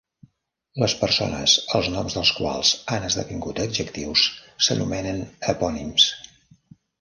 [0.83, 4.25] Les persones els noms del quals han esdevingut adjectius
[4.69, 5.23] s'anomenen
[5.55, 6.09] epònims.